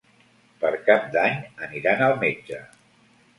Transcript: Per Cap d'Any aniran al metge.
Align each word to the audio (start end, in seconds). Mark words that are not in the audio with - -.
Per 0.63 0.71
Cap 0.87 1.05
d'Any 1.17 1.35
aniran 1.67 2.03
al 2.07 2.17
metge. 2.25 2.63